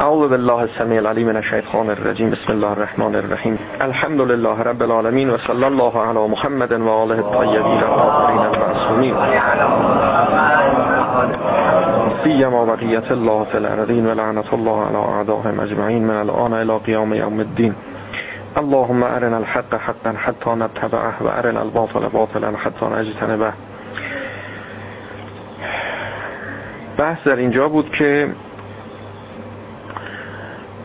[0.00, 2.30] اعوذ بالله السمیع العلیم من الشیطان الرجیم.
[2.30, 3.58] بسم الله الرحمن الرحیم.
[3.80, 9.14] الحمد لله رب العالمین و الله علی محمد و آله الطیبین الطاهرین المعصومین.
[12.24, 16.04] سیما بقیت الله فی الارضین و لعنت الله علی اعدائهم اجمعین.
[16.04, 17.74] من الان الى قیام یوم الدین.
[18.56, 23.52] اللهم ارنا الحق حقا حتى نتبعه و ارنا الباطل باطلا حتى نجتنبه.
[26.98, 28.28] بحث در اینجا بود که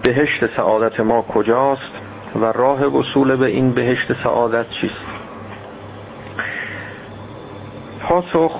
[0.10, 1.92] بهشت سعادت ما کجاست
[2.36, 5.06] و راه وصول به این بهشت سعادت چیست؟
[8.02, 8.52] پاسخ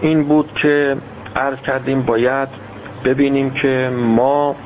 [0.00, 0.96] این بود که
[1.36, 2.48] عرض کردیم باید
[3.04, 4.56] ببینیم که ما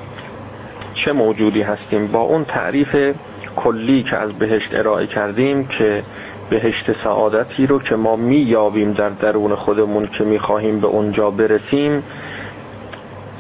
[0.95, 2.07] چه موجودی هستیم.
[2.07, 3.15] با اون تعریف
[3.57, 6.03] کلی که از بهشت ارائه کردیم که
[6.51, 12.03] بهشت سعادتی رو که ما میابیم در درون خودمون که می‌خواهیم به اونجا برسیم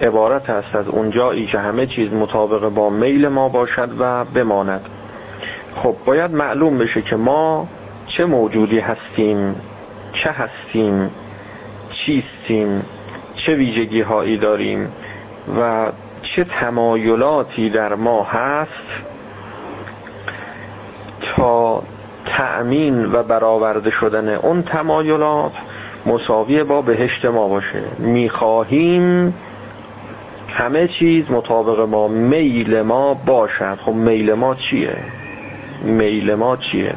[0.02, 4.80] عبارت است از اونجایی که همه چیز مطابق با میل ما باشد و بماند.
[5.76, 7.68] خب باید معلوم بشه که ما
[8.06, 9.54] چه موجودی هستیم
[10.12, 11.10] چه هستیم
[11.90, 12.84] چیستیم
[13.34, 14.92] چه ویژگی هایی داریم
[15.60, 19.04] و چه تمایلاتی در ما هست
[21.20, 21.82] تا
[22.26, 25.52] تأمین و برآورده شدن اون تمایلات
[26.06, 27.82] مساوی با بهشت ما باشه.
[27.98, 29.34] می‌خواهیم
[30.60, 34.96] همه چیز مطابق ما میل ما باشد خب میل ما چیه؟
[35.84, 36.94] میل ما چیه؟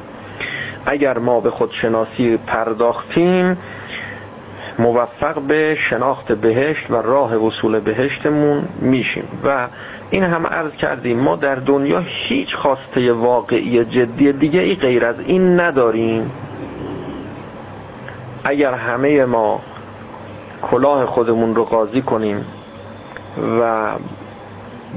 [0.85, 3.57] اگر ما به خودشناسی پرداختیم
[4.79, 9.27] موفق به شناخت بهشت و راه وصول بهشتمون میشیم.
[9.43, 9.67] و
[10.09, 15.15] این هم عرض کردیم ما در دنیا هیچ خواسته واقعی جدی دیگه ای غیر از
[15.19, 16.31] این نداریم.
[18.43, 19.61] اگر همه ما
[20.61, 22.45] کلاه خودمون رو قاضی کنیم
[23.59, 23.91] و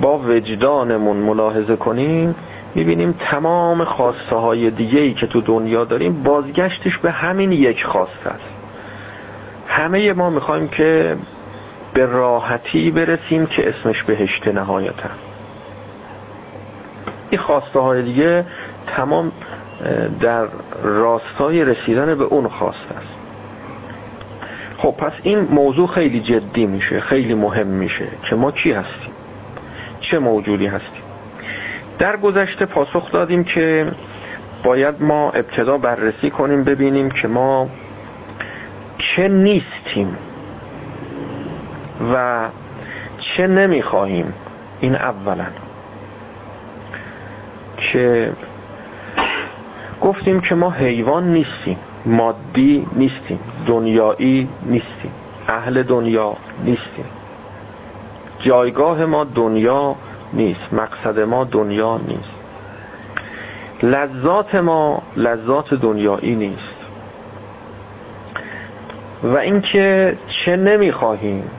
[0.01, 2.35] با وجدانمون ملاحظه کنیم
[2.75, 8.49] می‌بینیم تمام خواسته های دیگه که تو دنیا داریم بازگشتش به همین یک خواسته است.
[9.67, 11.17] همه ما می‌خوایم که
[11.95, 15.11] به راحتی برسیم که اسمش بهشت نهایتا.
[17.31, 18.45] این خواسته های دیگه
[18.87, 19.33] تمام
[20.21, 20.49] در
[20.83, 23.26] راستای رسیدن به اون خواسته است.
[24.87, 29.13] خب پس این موضوع خیلی جدی میشه خیلی مهم میشه که ما کی هستیم؟
[30.01, 31.03] چه موجودی هستیم؟
[31.99, 33.93] در گذشته پاسخ دادیم که
[34.65, 37.69] باید ما ابتدا بررسی کنیم ببینیم که ما
[38.99, 40.17] چه نیستیم
[42.13, 42.49] و
[43.19, 44.35] چه نمی‌خواهیم.
[44.81, 45.47] این اولا.
[47.77, 48.33] که
[50.03, 51.79] گفتیم که ما حیوان نیستیم.
[52.07, 53.39] مادی نیستیم.
[53.67, 55.11] دنیایی نیستیم.
[55.49, 57.05] اهل دنیا نیستیم.
[58.39, 59.97] جایگاه ما دنیا
[60.33, 60.73] نیست.
[60.73, 62.31] مقصد ما دنیا نیست.
[63.83, 66.77] لذات ما لذات دنیایی نیست.
[69.23, 71.51] و اینکه چه نمی‌خواهیم.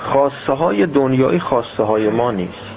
[0.00, 2.76] خواسته های دنیایی خواسته های ما نیست.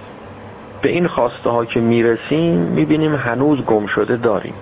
[0.81, 4.53] به این خواسته ها که می‌رسیم می‌بینیم هنوز گم شده داریم.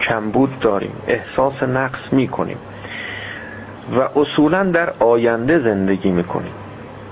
[0.00, 2.58] کمبود داریم احساس نقص می‌کنیم
[3.98, 6.52] و اصولا در آینده زندگی می‌کنیم.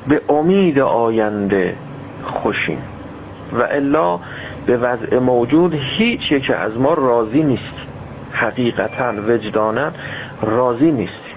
[0.09, 1.77] به امید آینده
[2.25, 2.79] خوشیم
[3.53, 4.21] و الا
[4.67, 7.75] به وضع موجود هیچ یک از ما راضی نیست.
[8.33, 9.91] حقیقتا وجدانا
[10.43, 11.37] راضی نیستیم.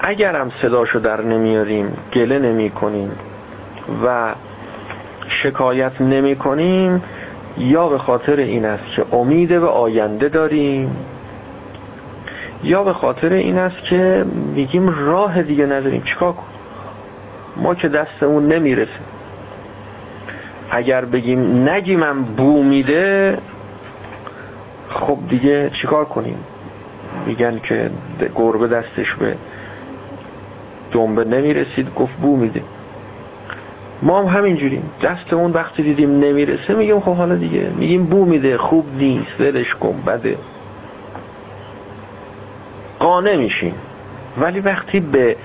[0.00, 3.10] اگرم صداشو در نمیاریم گله نمی کنیم
[4.04, 4.34] و
[5.28, 7.02] شکایت نمی کنیم
[7.58, 10.96] یا به خاطر این است که امید به آینده داریم
[12.64, 14.24] یا به خاطر این است که
[14.54, 16.02] میگیم راه دیگه نداریم.
[16.02, 16.42] چیکار کن
[17.56, 18.90] ما که دستمون نمی‌رسه.
[20.70, 23.38] اگر بگیم نگیمم بو میده
[24.88, 26.38] خب دیگه چیکار کنیم؟
[27.26, 27.90] میگن که
[28.34, 29.36] گربه دستش به
[30.92, 32.62] دنبه نمی‌رسید گفت بو میده.
[34.02, 34.90] ما هم همینجوریم.
[35.02, 37.70] دستمون وقتی دیدیم نمی‌رسه میگیم خب حالا دیگه.
[37.76, 40.38] میگیم بو میده خوب نیست ولش کن بده.
[42.98, 43.74] قانه میشیم.
[44.38, 45.36] ولی وقتی به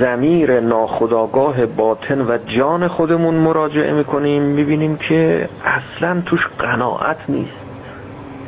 [0.00, 7.52] زمیر ناخداگاه باطن و جان خودمون مراجعه می‌کنیم می‌بینیم که اصلا توش قناعت نیست.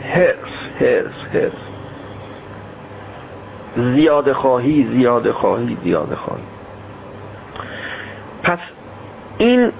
[0.04, 1.52] هرس هرس هرس
[3.94, 6.42] زیاده خواهی زیاده خواهی زیاده خواهی.
[8.42, 8.58] پس
[9.38, 9.73] این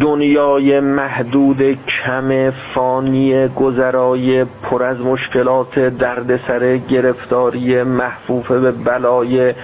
[0.00, 9.54] دنیای محدود کم فانی گذرای پر از مشکلات دردسر گرفتاری محفوف به بلای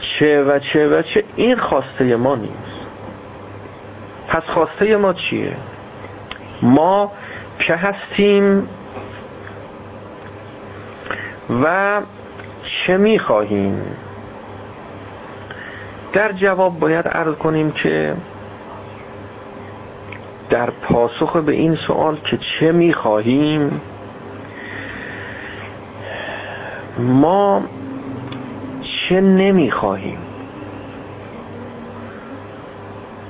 [0.00, 2.86] چه و چه و چه این خواسته ما نیست.
[4.28, 5.56] پس خواسته ما چیه؟
[6.62, 7.12] ما
[7.58, 8.68] که هستیم
[11.62, 12.00] و
[12.62, 13.82] چه می‌خواهیم؟
[16.12, 18.16] در جواب باید عرض کنیم که
[20.50, 23.80] در پاسخ به این سوال که چه می‌خواهیم
[26.98, 27.62] ما
[28.82, 30.18] چه نمی‌خواهیم؟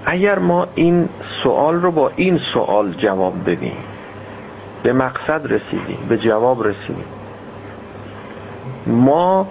[0.05, 1.09] اگر ما این
[1.43, 3.77] سوال رو با این سوال جواب بدیم
[4.83, 7.05] به مقصد رسیدیم به جواب رسیدیم
[8.87, 9.49] ما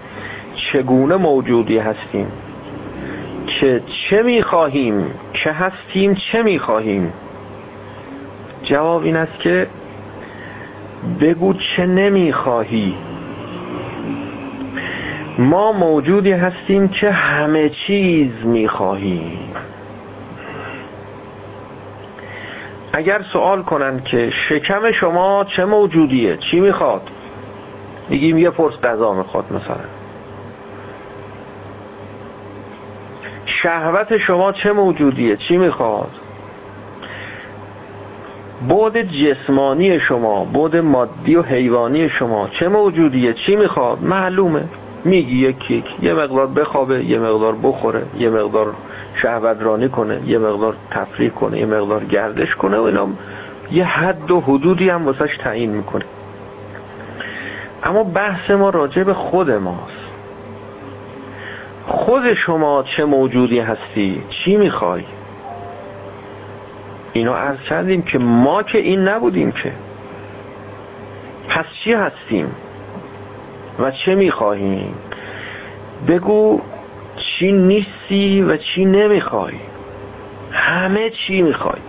[0.55, 2.31] چگونه موجودی هستیم؟
[3.45, 7.13] که چه می‌خواهیم چه هستیم چه می‌خواهیم.
[8.63, 9.67] جواب این است که
[11.21, 12.95] بگو چه نمی‌خواهی.
[15.39, 19.39] ما موجودی هستیم که همه چیز می‌خواهیم
[22.93, 27.01] اگر سوال کنن که شکم شما چه موجودیه چی می‌خواد؟
[28.09, 29.98] میگیم یه پرس غذا می‌خواد مثلا.
[33.61, 36.11] شهوت شما چه موجودیه؟ چی می‌خواد؟
[38.69, 44.63] بود جسمانی شما بود مادی و حیوانی شما چه موجودیه؟ چی می‌خواد؟ معلومه.
[45.05, 48.73] میگی یک یک یه مقدار بخوابه یه مقدار بخوره یه مقدار
[49.13, 53.07] شهوت رانی کنه یه مقدار تفریح کنه یه مقدار گردش کنه و اینا.
[53.71, 56.05] یه حد و حدودی هم واسش تعیین می‌کنه.
[57.83, 60.08] اما بحث ما راجع به خود ماست.
[61.89, 65.03] خود شما چه موجودی هستی؟ چی می‌خوای؟
[67.13, 69.71] اینو عرض کردیم که ما که این نبودیم که.
[71.49, 72.55] پس چی هستیم؟
[73.79, 74.95] و چه می‌خواهیم؟
[76.07, 76.61] بگو
[77.15, 79.55] چی نیستی و چی نمی‌خوای.
[80.51, 81.81] همه چی می‌خوای.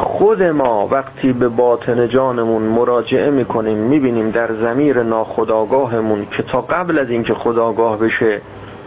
[0.00, 6.98] خود ما وقتی به باطن جانمون مراجعه می‌کنیم می‌بینیم در زمیر ناخداگاهمون که تا قبل
[6.98, 8.40] از اینکه خداگاه بشه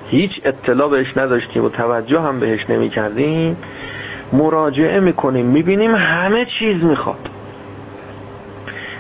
[0.08, 3.58] هیچ اطلاع بهش نداشتیم و توجه هم بهش نمی‌کردیم
[4.34, 7.30] مراجعه می‌کنیم می‌بینیم همه چیز می‌خواد.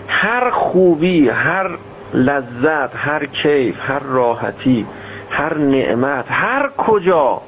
[0.08, 1.78] هر خوبی هر
[2.14, 4.86] لذت هر کیف هر راحتی
[5.30, 7.42] هر نعمت هر کجا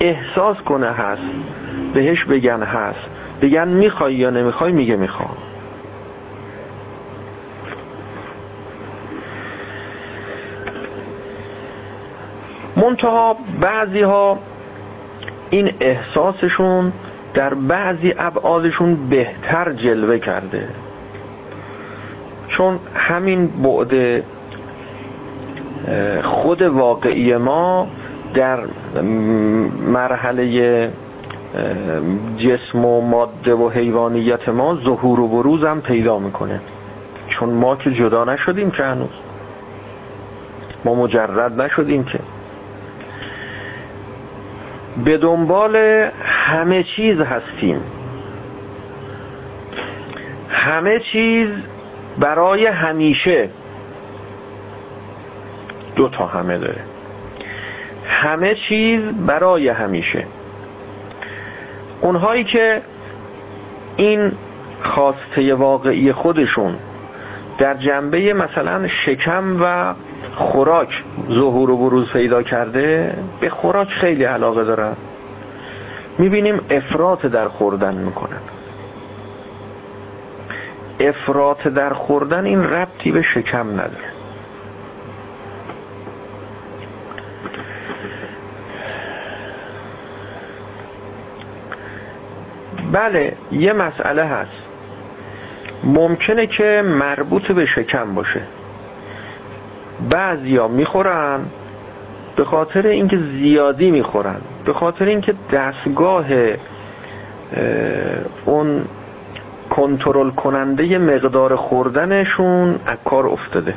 [0.00, 1.22] احساس کنه هست
[1.94, 3.08] بهش بگن هست.
[3.42, 5.36] بگن می‌خوای یا نمی‌خوای میگه می‌خوام.
[12.76, 14.38] منتها بعضی ها
[15.50, 16.92] این احساسشون
[17.34, 20.68] در بعضی ابعادشون بهتر جلوه کرده.
[22.48, 24.22] چون همین بعد
[26.22, 27.88] خود واقعی ما
[28.34, 28.58] در
[29.92, 30.92] مرحله
[32.38, 36.60] جسم و ماده و حیوانیت ما ظهور و بروز هم پیدا می‌کنه.
[37.28, 39.08] چون ما که جدا نشدیم که هنوز.
[40.84, 42.20] ما مجرد نشدیم که.
[45.04, 45.76] به دنبال
[46.22, 47.80] همه چیز هستیم.
[50.48, 51.48] همه چیز
[52.18, 53.48] برای همیشه.
[55.96, 56.80] دو تا همه داره.
[58.06, 60.26] همه چیز برای همیشه.
[62.00, 62.82] اونهایی که
[63.96, 64.32] این
[64.82, 66.76] خواسته واقعی خودشون
[67.58, 69.94] در جنبه مثلا شکم و
[70.34, 74.96] خوراک ظهور و بروز پیدا کرده به خوراک خیلی علاقه دارن.
[76.18, 78.40] می‌بینیم افراط در خوردن می‌کنن.
[81.00, 84.15] افراط در خوردن این ربطی به شکم نداره.
[92.92, 94.62] بله یه مسئله هست.
[95.84, 98.40] ممکنه که مربوط به شکم باشه.
[100.10, 101.40] بعضیا می‌خورن
[102.36, 106.26] به خاطر اینکه زیادی می‌خورن به خاطر اینکه دستگاه
[108.44, 108.84] اون
[109.70, 113.74] کنترل کننده مقدار خوردنشون از کار افتاده.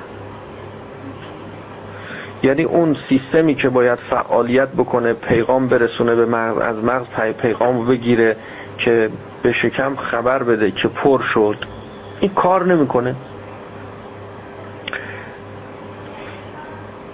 [2.43, 8.35] یعنی اون سیستمی که باید فعالیت بکنه پیغام برسونه به مغز از مغز پیغام بگیره
[8.77, 9.09] که
[9.43, 11.57] به شکم خبر بده که پر شد.
[12.19, 13.15] این کار نمی‌کنه.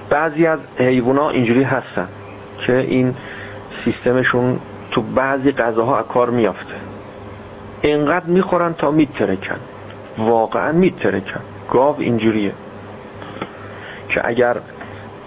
[0.09, 2.07] بعضی از حیوونا اینجوری هستن
[2.65, 3.15] که این
[3.85, 4.59] سیستمشون
[4.91, 6.75] تو بعضی غذاها کار میافته
[7.81, 9.59] اینقدر می‌خورن تا میترکن.
[10.17, 11.41] واقعا میترکن.
[11.71, 12.51] گاو اینجوریه.
[14.09, 14.57] که اگر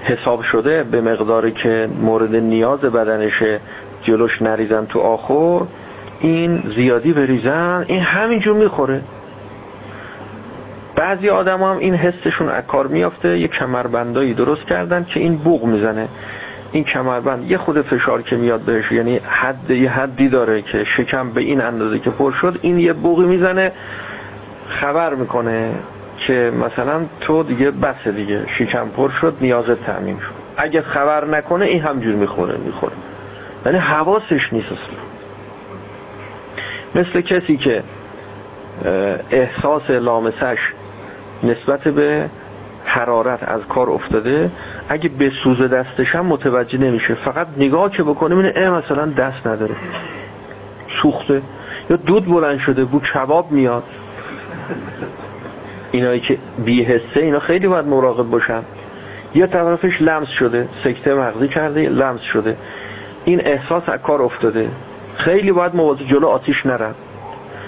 [0.03, 3.61] حساب شده به مقداری که مورد نیاز بدنشه
[4.03, 5.65] جلوش نریزن تو آخر
[6.21, 9.01] این زیادی بریزن این همینجور می‌خوره.
[10.97, 15.65] بعضی آدم هم این حسشون از کار میافته یه کمربندایی درست کردن که این بوغ
[15.65, 16.09] می‌زنه.
[16.73, 21.31] این کمربند یه خود فشار که میاد بهش یعنی حد یه حدی داره که شکم
[21.31, 23.73] به این اندازه که پر شد این یه بوغی می‌زنه
[24.69, 25.71] خبر می‌کنه.
[26.27, 30.33] که مثلا تو دیگه بس دیگه شکم پر شد نیازت تأمین شد.
[30.57, 32.93] اگه خبر نکنه این همجور می‌خوره می‌خوره
[33.67, 34.99] یعنی حواسش نیست اصلا.
[36.95, 37.83] مثل کسی که
[39.31, 40.73] احساس لامسش
[41.43, 42.31] نسبت به
[42.85, 44.51] حرارت از کار افتاده
[44.89, 47.15] اگه به سوز دستش هم متوجه نمیشه.
[47.15, 49.75] فقط نگاه که بکنه اینه اه مثلا دست نداره.
[51.03, 51.43] سوخته.
[51.91, 53.85] یا دود بلند شده بو کباب میاد.
[55.93, 58.63] اینایی که بیهسته اینا خیلی باید مراقب باشن.
[59.35, 62.57] یا طرفش لمس شده سکته مغزی کرده لمس شده.
[63.25, 64.71] این احساس از کار افتاده.
[65.15, 66.95] خیلی باید مواظب جلو آتیش نرن.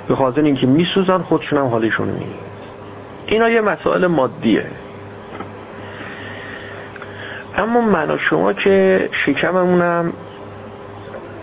[0.08, 2.26] به خاطر اینکه میسوزن خودشون هم حالشون می
[3.26, 4.66] اینا یه مسائل مادیه.
[7.56, 10.12] اما من و شما که شکممونم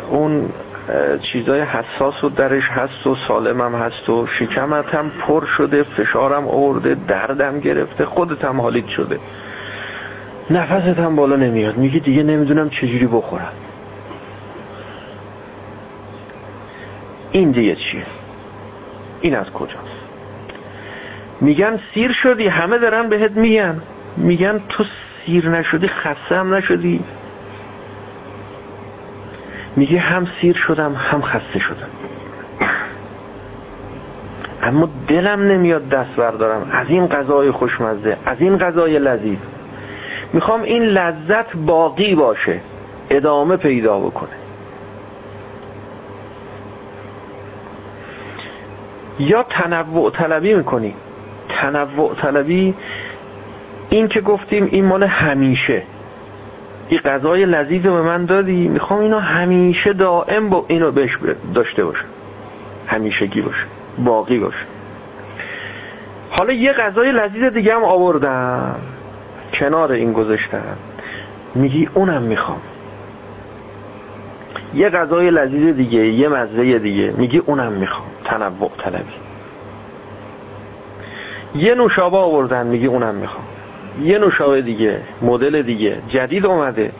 [0.09, 0.49] اون
[1.21, 6.95] چیزای حساس و درش هست و سالمم هست و شکمت هم پر شده فشارم آورده
[7.07, 9.19] دردم گرفته خودت هم حالیت شده.
[10.49, 11.77] نفست هم بالا نمیاد.
[11.77, 13.53] میگی دیگه نمی‌دونم چجوری بخورم.
[17.31, 18.05] این دیگه چیه؟
[19.21, 19.97] این از کجاست؟
[21.41, 23.81] میگن سیر شدی همه دارن بهت میگن.
[24.17, 24.83] میگن تو
[25.25, 27.03] سیر نشدی خسته هم نشدی.
[29.77, 31.87] میگه هم سیر شدم هم خسته شدم.
[34.63, 36.69] اما دلم نمیاد دست بردارم.
[36.71, 39.37] از این غذای خوشمزه از این غذای لذیذ.
[40.33, 42.61] می‌خوام این لذت باقی باشه
[43.09, 44.29] ادامه پیدا بکنه.
[49.19, 50.93] یا تنوع طلبی می‌کنی؟
[51.49, 52.75] تنوع طلبی
[53.89, 55.83] این که گفتیم این مال همیشه.
[56.89, 61.17] این غذای لذیذ به من دادی؟ می‌خوام اینو همیشه دائم با اینو بهش
[61.53, 62.05] داشته باشم.
[62.87, 63.65] همیشگی باشه.
[63.97, 64.65] باقی باشه.
[66.29, 68.75] حالا یه غذای لذیذ دیگه هم آوردم.
[69.53, 70.77] کنار این گذاشتم.
[71.55, 72.61] میگی اونم می‌خوام.
[74.73, 77.13] یه غذای لذیذ دیگه یه مزه دیگه.
[77.17, 78.07] میگی اونم می‌خوام.
[78.25, 79.13] تنوع طلبی.
[81.55, 83.45] یه نوشابه آوردن میگی اونم می‌خوام.
[84.03, 86.91] یه نوشابه دیگه مدل دیگه جدید اومده.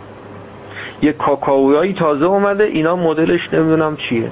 [1.01, 4.31] یه کاکاویایی تازه اومده اینا مدلش نمی‌دونم چیه.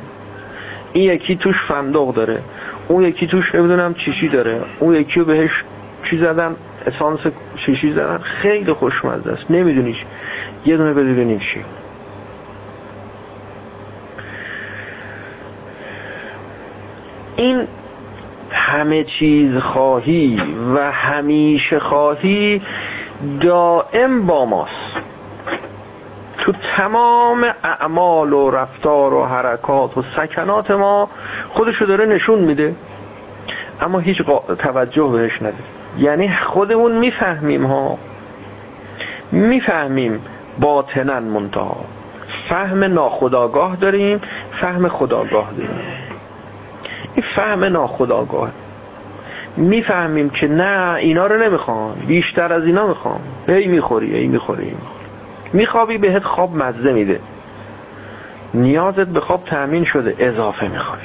[0.94, 2.40] این یکی توش فندق داره
[2.88, 4.62] اون یکی توش نمی‌دونم چیشی داره.
[4.80, 5.64] اون یکی بهش
[6.04, 6.56] چی زدن؟
[6.88, 7.20] اسانس
[7.56, 8.18] چیشی زدن.
[8.18, 9.46] خیلی خوشمزه است.
[9.50, 10.06] نمیدونیش
[10.66, 11.64] یه دونه بده چیه
[17.36, 17.68] این
[18.56, 20.42] همه چیز خواهی
[20.76, 22.62] و همیشه خواهی
[23.42, 25.02] دائم با ماست.
[26.38, 31.10] تو تمام اعمال و رفتار و حرکات و سکنات ما
[31.50, 32.76] خودشو داره نشون میده
[33.82, 34.22] اما هیچ
[34.60, 35.64] توجه بهش نده.
[35.98, 37.98] یعنی خودمون می‌فهمیم ها.
[39.32, 40.22] می‌فهمیم
[40.60, 41.78] باطنا منتها.
[42.50, 44.22] فهم ناخداگاه داریم
[44.52, 46.05] فهم خداگاه داریم.
[47.16, 48.52] این فهم ناخداگاه
[49.58, 51.94] می‌فهمیم که نه اینا رو نمی‌خوام.
[52.08, 53.20] بیشتر از اینا می‌خوام.
[53.48, 54.76] هی می‌خوری هی می‌خوری
[55.54, 57.20] میخوابی بهت خواب مزه میده.
[58.54, 61.02] نیازت به خواب تأمین شده اضافه می‌خوای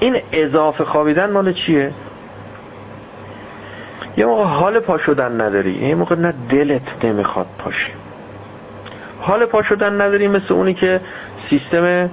[0.00, 1.92] این اضافه خوابیدن مال چیه؟
[4.16, 5.70] یه موقع حال پا شدن نداری.
[5.70, 7.92] یه موقع نه دلت نمی‌خواد پاشی
[9.20, 11.00] حال پا شدن نداری مثل اونی که
[11.50, 12.10] سیستم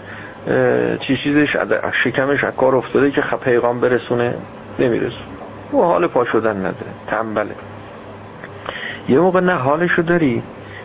[1.00, 1.58] چیزش
[2.04, 4.36] شکمش از کار افتاده که پیغام برسونه
[4.80, 5.26] نمیرسونه.
[5.74, 7.56] و حال پا شدن نداره تنبله.
[9.10, 10.44] یه موقع نه حالشو داری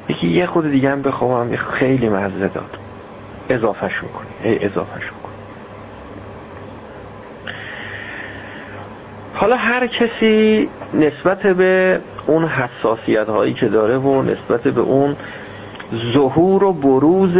[0.08, 2.78] یکی یه خود دیگه هم بخوام خیلی مزه داد.
[3.48, 4.26] اضافهش می‌کنی.
[4.42, 5.34] ای اضافهش می‌کنی.
[9.34, 15.16] حالا هر کسی نسبت به اون حساسیت هایی که داره و نسبت به اون
[16.14, 17.36] ظهور و بروز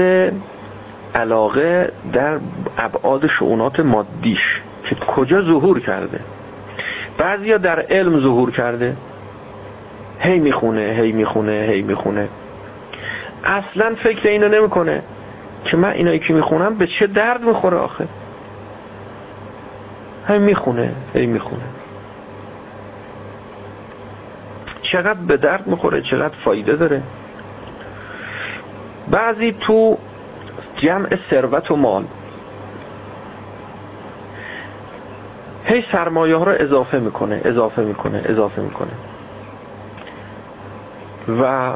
[1.14, 2.40] علاقه در
[2.78, 6.21] ابعاد شعونات مادیش که کجا ظهور کرده.
[7.18, 8.97] بعضیا در علم ظهور کرده.
[10.18, 12.28] هی می‌خونه هی می‌خونه هی می‌خونه.
[13.44, 15.02] اصلا فکر اینو نمی‌کنه
[15.64, 18.09] که من اینایی که می‌خونم به چه درد می‌خوره آخه.
[20.28, 21.62] هی می‌خونه هی می‌خونه.
[24.83, 27.02] چقدر به درد می‌خوره چقدر فایده داره.
[29.11, 29.99] بعضی تو
[30.76, 32.04] جمع ثروت و مال.
[35.64, 38.90] هی سرمایه ها رو اضافه می‌کنه اضافه می‌کنه اضافه می‌کنه.
[41.40, 41.73] و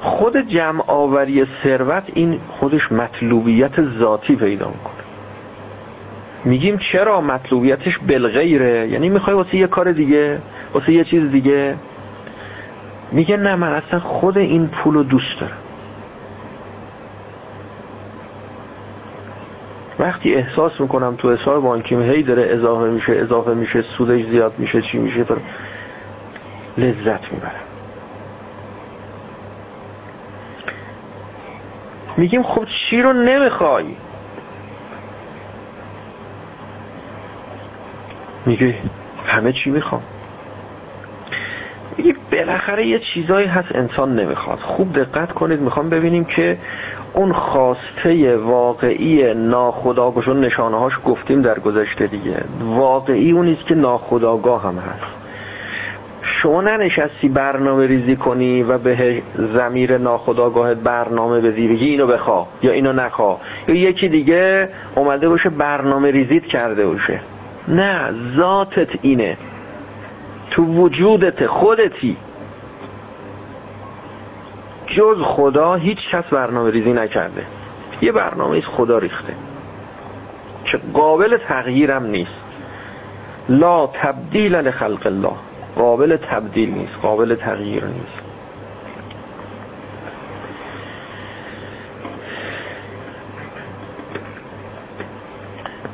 [0.00, 5.04] خود جمع آوری ثروت این خودش مطلوبیت ذاتی پیدا می‌کنه.
[6.44, 10.38] میگیم چرا مطلوبیتش بلغیره؟ یعنی می‌خوای واسه یه کار دیگه
[10.74, 11.76] واسه یه چیز دیگه؟
[13.12, 15.56] میگه نه من اصلا خود این پول رو دوست دارم.
[20.00, 24.82] وقتی احساس می‌کنم تو حساب بانکیم هی داره اضافه میشه اضافه میشه سودش زیاد میشه
[24.82, 25.36] چی میشه پر
[26.78, 27.52] لذت می‌برم.
[32.16, 33.96] میگیم خب چی رو نمی‌خوای؟
[38.46, 38.74] میگه
[39.26, 40.02] همه چی می‌خوام.
[41.96, 44.58] میگه بالاخره یه چیزایی هست انسان نمی‌خواد.
[44.58, 46.58] خوب دقت کنید می‌خوام ببینیم که
[47.14, 52.44] اون خواسته واقعی ناخداگاه نشانه هاش گفتیم در گذشته دیگه.
[52.60, 55.20] واقعی اونیست که ناخداگاه هم هست.
[56.22, 59.22] شما ننشستی برنامه ریزی کنی و به
[59.54, 63.40] زمیر ناخداگاهت برنامه بدی بگی اینو بخوا یا اینو نخوا.
[63.68, 67.20] یا یکی دیگه اومده باشه برنامه ریزیت کرده باشه.
[67.68, 69.36] نه ذاتت اینه.
[70.50, 72.16] تو وجودت خودتی.
[74.96, 77.46] جز خدا هیچ کس برنامه ریزی نکرده.
[78.02, 79.34] یه برنامه خدا ریخته.
[80.64, 82.40] که قابل تغییرم نیست.
[83.48, 85.32] لا تبدیل لخلق الله.
[85.76, 88.22] قابل تبدیل نیست قابل تغییر نیست.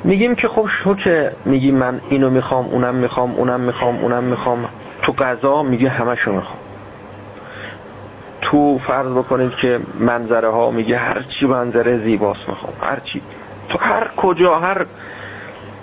[0.04, 4.68] میگیم که خب شو که میگی من اینو می‌خوام اونم می‌خوام اونم می‌خوام اونم می‌خوام.
[5.02, 6.65] تو قضا میگه همشو می‌خوام.
[8.50, 13.22] تو فرض بکنید که منظره ها میگه هر چی منظره زیباست می‌خوام هر چی.
[13.68, 14.86] تو هر کجا هر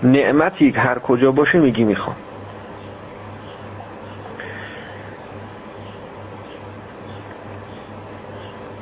[0.04, 2.16] نعمتی هر کجا باشه میگی می‌خوام.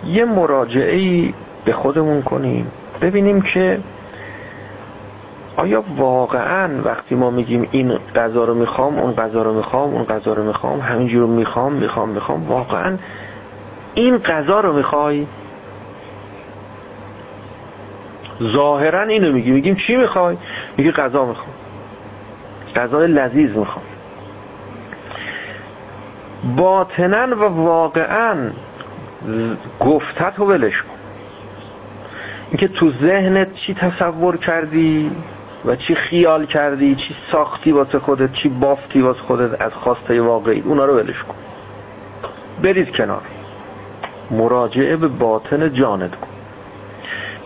[0.06, 1.34] یه مراجعه
[1.66, 3.80] به خودمون کنیم ببینیم که
[5.58, 10.34] آیا واقعا وقتی ما میگیم این غذا رو می‌خوام اون غذا رو می‌خوام اون غذا
[10.34, 12.98] رو می‌خوام همینجور می‌خوام می‌خوام می‌خوام واقعا
[13.94, 15.28] این غذا رو می‌خوای؟
[18.44, 19.52] ظاهرا اینو میگی.
[19.52, 20.38] میگیم چی می‌خوای؟
[20.78, 21.56] میگی غذا می‌خوام.
[22.76, 23.86] غذای لذیذ می‌خوام.
[26.58, 28.52] باطنا و واقعا
[29.80, 30.90] گفتت رو ولش کن.
[32.50, 35.12] اینکه تو ذهنت چی تصور کردی
[35.66, 40.62] و چی خیال کردی چی ساختی واسه خودت چی بافتی واسه خودت از خواسته واقعی
[40.62, 41.36] اونا رو ولش کن.
[42.64, 43.22] برید کنار.
[44.32, 46.28] مراجعه به باطن جانت کن.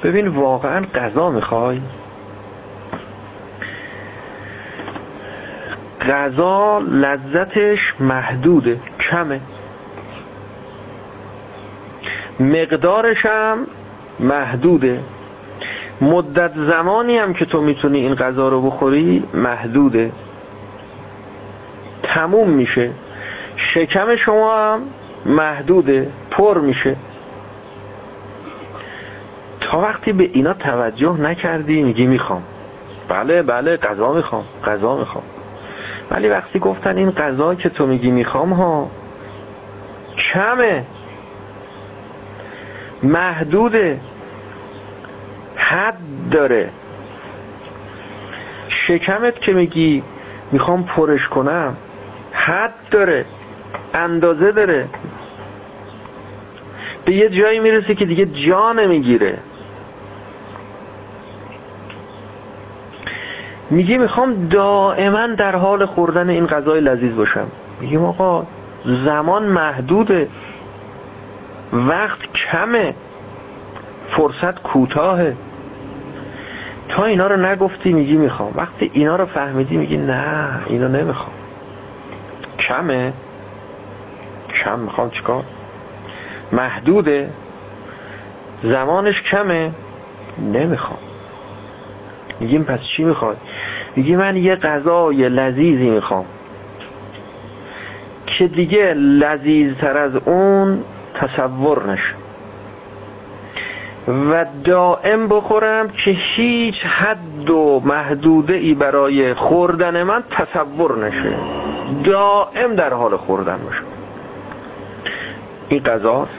[0.04, 1.82] ببین واقعا غذا می‌خوای؟
[6.02, 9.41] غذا لذتش محدوده کمه.
[12.39, 13.67] مقدارش هم
[14.19, 15.00] محدوده.
[16.02, 20.12] مدت زمانی هم که تو می‌تونی این غذا رو بخوری محدوده.
[22.04, 22.91] تموم میشه.
[23.56, 24.82] شکم شما هم
[25.25, 26.95] محدوده پر میشه.
[29.61, 32.43] تا وقتی به اینا توجه نکردی میگی می‌خوام.
[33.09, 35.23] بله بله غذا می‌خوام غذا می‌خوام.
[36.11, 38.91] ولی وقتی گفتن این غذا که تو میگی می‌خوام ها
[40.17, 40.85] کمه.
[43.03, 43.99] محدوده
[45.55, 45.97] حد
[46.31, 46.69] داره.
[48.67, 50.03] شکمت که میگی
[50.51, 51.77] می‌خوام پرش کنم
[52.31, 53.25] حد داره
[53.93, 54.88] اندازه داره.
[57.05, 59.37] به یه جایی می‌رسه که دیگه جا نمی‌گیره.
[63.69, 67.47] میگی می‌خوام دائما در حال خوردن این غذای لذیذ باشم.
[67.81, 68.45] میگیم آقا
[68.85, 70.29] زمان محدوده.
[71.73, 72.95] وقت کمه.
[74.07, 75.35] فرصت کوتاهه.
[76.89, 78.51] تا اینا رو نگفتی میگی می‌خوام.
[78.55, 81.35] وقتی اینا رو فهمیدی میگی نه اینا نمی‌خوام.
[82.59, 83.13] کمه.
[84.63, 85.43] کم می‌خوام چیکار؟
[86.51, 87.29] محدوده.
[88.63, 89.71] زمانش کمه.
[90.53, 90.99] نمی‌خوام.
[92.39, 93.38] میگیم پس چی می‌خواد؟
[93.95, 96.25] میگی من یه غذای لذیذی می‌خوام.
[98.25, 102.15] که دیگه لذیذتر از اون تصور نشه.
[104.08, 111.38] و دائم بخورم که هیچ حد و محدوده ای برای خوردن من تصور نشه.
[112.03, 113.84] دائم در حال خوردن باشم.
[115.69, 116.32] این غذاست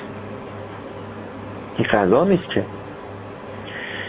[1.76, 2.64] این غذا نیست که.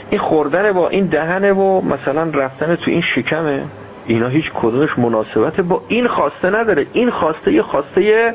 [0.10, 3.64] این خوردن با این دهنه و مثلا رفتن تو این شکمه
[4.06, 6.86] اینا هیچ کدومش مناسبت با این خواسته نداره.
[6.94, 8.34] این خواسته یه خواسته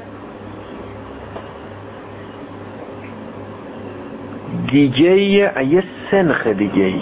[4.71, 6.93] دیگه یه سنخ دیگه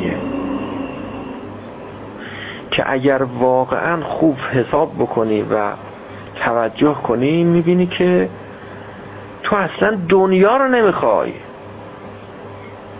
[2.70, 5.72] که اگر واقعا خوب حساب بکنی و
[6.36, 8.28] توجه کنی می‌بینی که
[9.42, 11.32] تو اصلا دنیا رو نمی‌خوای.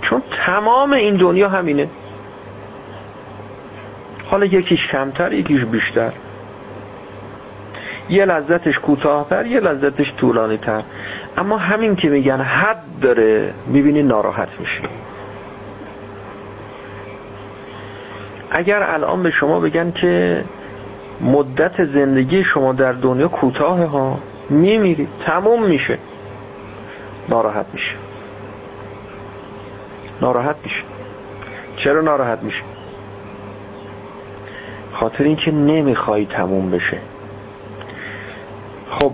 [0.03, 1.88] چون تمام این دنیا همینه.
[4.26, 6.12] حالا یکیش کمتر یکیش بیشتر.
[8.09, 10.83] یه لذتش کوتاهتر یه لذتش طولانی تر
[11.37, 14.83] اما همین که میگن حد داره می‌بینی ناراحت میشی.
[18.50, 20.44] اگر الان به شما بگن که
[21.20, 24.18] مدت زندگی شما در دنیا کوتاه ها
[24.50, 25.98] میمیری تموم میشه.
[27.28, 27.96] ناراحت میشه.
[30.22, 30.83] ناراحت میشه.
[31.76, 32.62] چرا ناراحت میشه؟
[34.92, 36.98] خاطر اینکه نمی‌خوای تموم بشه.
[38.90, 39.12] خب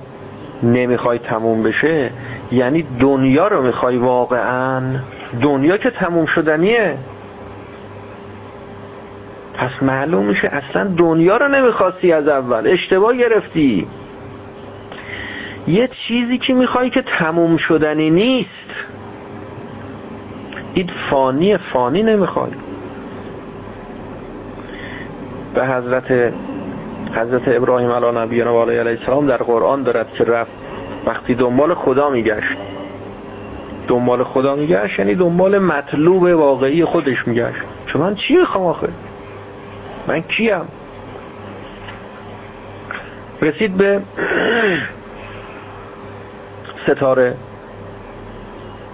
[0.62, 2.10] نمی‌خوای تموم بشه
[2.52, 4.82] یعنی دنیا رو می‌خوای واقعا؟
[5.42, 6.98] دنیا که تموم شدنیه.
[9.54, 12.66] پس معلوم میشه اصلا دنیا رو نمی‌خواستی از اول.
[12.66, 13.88] اشتباه گرفتی.
[15.68, 18.70] یه چیزی که می‌خوای که تموم شدنی نیست.
[20.74, 22.50] این فانی فانی نمی‌خوای.
[25.54, 26.32] به حضرت
[27.14, 30.50] حضرت ابراهیم علی نبینا و علیه السلام در قرآن دارد که رفت.
[31.06, 32.58] وقتی دنبال خدا میگشت.
[33.88, 37.62] دنبال خدا میگشت یعنی دنبال مطلوب واقعی خودش میگشت.
[37.86, 38.88] چون من چی می‌خوام آخه؟
[40.08, 40.68] من کیم؟
[43.42, 44.00] رسید به
[46.86, 47.34] ستاره.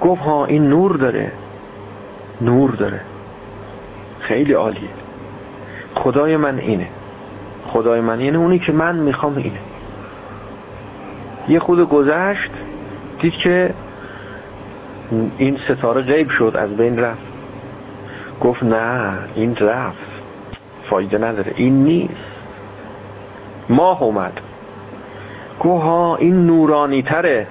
[0.00, 1.32] گفت ها این نور داره.
[2.40, 3.00] نور داره.
[4.20, 4.88] خیلی عالیه.
[5.94, 6.88] خدای من اینه.
[7.66, 8.38] خدای من اینه.
[8.38, 9.60] اونی که من می‌خوام اینه.
[11.48, 12.50] یه خود گذشت
[13.18, 13.74] دید که
[15.38, 17.22] این ستاره غیب شد از بین رفت.
[18.40, 19.98] گفت نه این رفت.
[20.90, 21.52] فایده نداره.
[21.56, 22.14] این نیست.
[23.68, 24.40] ماه اومد.
[25.60, 27.46] گفت ها این نورانی تره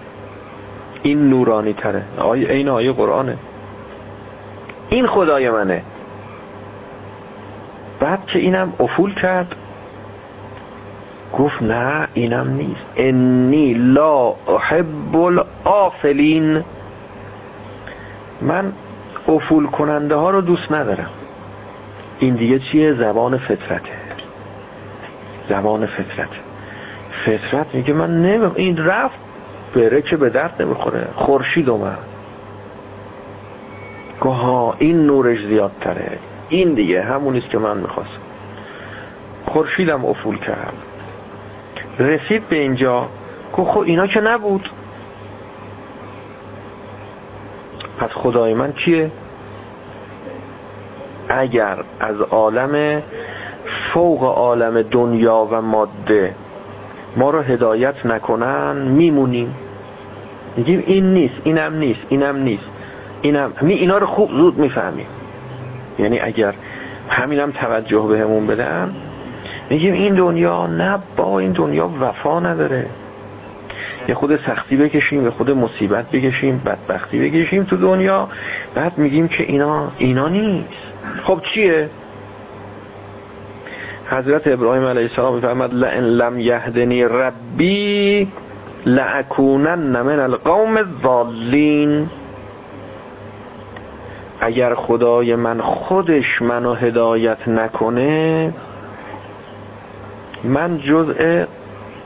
[1.03, 2.03] این نورانی تره.
[2.17, 3.37] آیه این آیه قرآنه.
[4.89, 5.83] این خدای منه.
[7.99, 9.55] بعد که اینم افول کرد
[11.37, 12.85] گفت نه اینم نیست.
[12.95, 16.63] انی لا احب الافلین
[18.41, 18.73] من
[19.27, 21.09] افول کننده ها رو دوست ندارم.
[22.19, 24.01] این دیگه چیه؟ زبان فطرته.
[25.49, 26.29] زبان فطرت
[27.25, 29.19] فطرت میگه من نمی این رفت
[29.75, 31.07] بره که به درد نمی‌خوره.
[31.15, 31.99] خورشید اومد.
[34.19, 36.19] گوها این نورش زیادتره.
[36.49, 38.21] این دیگه همونیست که من می‌خواستم.
[39.45, 40.73] خورشیدم افول کرد.
[41.99, 43.07] رسید به اینجا.
[43.53, 44.69] گفت خب اینا که نبود.
[47.99, 49.11] پس خدای من کیه؟
[51.29, 53.01] اگر از عالم
[53.93, 56.35] فوق عالم دنیا و ماده
[57.17, 59.55] ما رو هدایت نکنن میمونیم.
[60.57, 62.69] میگیم این نیست اینم نیست اینم نیست.
[63.21, 65.07] اینم می اینا رو خوب زود می‌فهمیم.
[65.99, 66.53] یعنی اگر
[67.09, 68.95] همینم توجه بهمون بدن
[69.69, 72.85] میگیم این دنیا نه با این دنیا وفا نداره.
[74.07, 78.29] یه خود سختی بکشیم به خود مصیبت بکشیم بدبختی بکشیم تو دنیا.
[78.75, 80.67] بعد میگیم که اینا اینا نیست.
[81.23, 81.89] خب چیه؟
[84.05, 88.27] حضرت ابراهیم علیه السلام میفرماد لئن لم یهدنی ربی
[88.85, 92.09] لأکونن من القوم الضالین.
[94.39, 98.53] اگر خدای من خودش منو هدایت نکنه
[100.43, 101.45] من جزء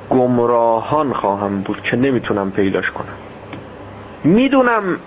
[0.10, 3.16] گمراهان خواهم بود که نمی‌تونم پیداش کنم.
[4.24, 5.00] می‌دونم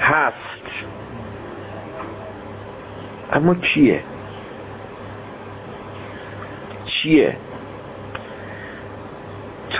[0.00, 0.84] هست.
[3.32, 4.00] اما چیه؟
[6.84, 7.36] چیه؟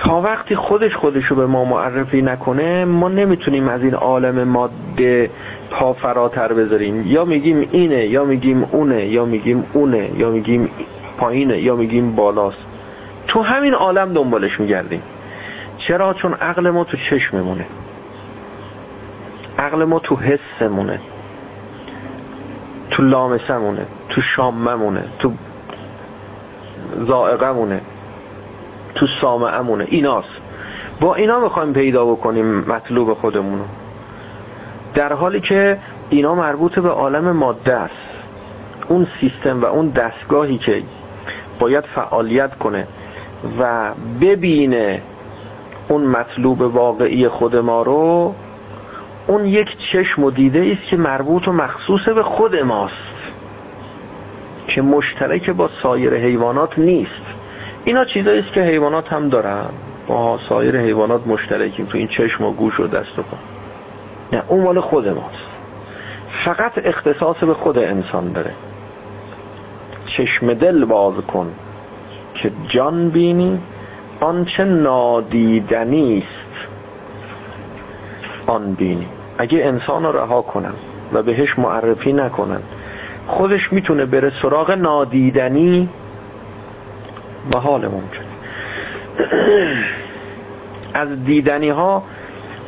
[0.05, 5.29] تا وقتی خودش خودشو به ما معرفی نکنه ما نمی‌تونیم از این عالم ماده
[5.71, 7.03] پا فراتر بذاریم.
[7.07, 10.69] یا میگیم اینه یا میگیم اونه یا میگیم اونه یا میگیم
[11.17, 12.57] پایینه یا میگیم بالاست.
[13.27, 15.01] تو همین عالم دنبالش میگردیم.
[15.77, 17.65] چرا؟ چون عقل ما تو چشممونه.
[19.57, 20.99] عقل ما تو حسمونه.
[22.91, 25.03] تو لامسمونه تو شاممونه.
[25.19, 25.31] تو
[27.07, 27.81] زائقمونه
[28.95, 29.85] تو سامعمونه.
[29.87, 30.41] ایناست.
[30.99, 33.63] با اینا می‌خوایم پیدا بکنیم مطلوب خودمونو
[34.93, 35.79] در حالی که
[36.09, 37.93] اینا مربوط به عالم ماده است.
[38.87, 40.83] اون سیستم و اون دستگاهی که
[41.59, 42.87] باید فعالیت کنه
[43.59, 45.01] و ببینه
[45.87, 48.35] اون مطلوب واقعی خود ما رو
[49.27, 53.15] اون یک چشم و دیده است که مربوط و مخصوص به خود ماست.
[54.67, 57.44] که مشترک با سایر حیوانات نیست.
[57.85, 59.65] اینا چیزایی است که حیوانات هم دارن.
[60.07, 63.37] با سایر حیوانات مشترکیم تو این چشم و گوش و دست و پا.
[64.33, 65.45] نه اون مال خود ماست.
[66.45, 68.51] فقط اختصاص به خود انسان داره.
[70.05, 71.51] چشم دل باز کن
[72.33, 73.59] که جان بینی
[74.19, 76.67] آنچه نادیدنی است
[78.47, 79.07] آن بینی.
[79.37, 80.73] اگه انسان رو رها کنم
[81.13, 82.61] و بهش معرفی نکنن
[83.27, 85.89] خودش می‌تونه بره سراغ نادیدنی
[87.51, 88.25] به حال ممکن.
[90.93, 92.03] از دیدنی ها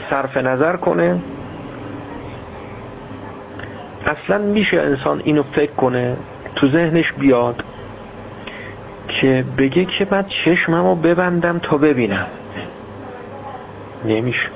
[0.09, 1.19] صرف نظر کنه.
[4.05, 6.17] اصلا میشه انسان اینو فکر کنه
[6.55, 7.63] تو ذهنش بیاد
[9.07, 12.27] که بگه که من چشممو ببندم تا ببینم.
[14.05, 14.49] نمیشه.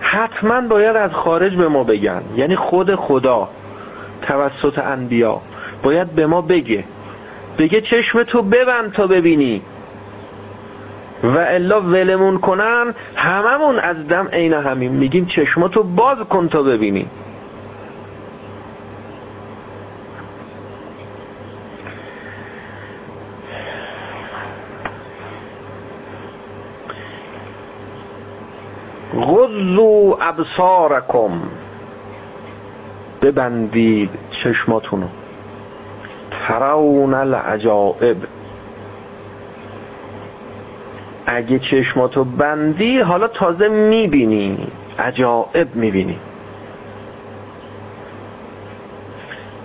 [0.00, 2.22] حتما باید از خارج به ما بگن.
[2.36, 3.48] یعنی خود خدا
[4.22, 5.40] توسط انبیا
[5.82, 6.84] باید به ما بگه.
[7.58, 9.62] بگه چشم تو ببند تا ببینی.
[11.22, 17.06] و الا ولمون کنن هممون از دم عین همین میگیم چشماتو باز کن تا ببینی.
[29.14, 31.42] غضو ابصارکم
[33.22, 35.06] ببندید چشماتونو.
[36.48, 38.16] ترون العجائب.
[41.26, 44.68] اگه چشماتو بندی حالا تازه می‌بینی.
[44.98, 46.18] عجائب می‌بینی.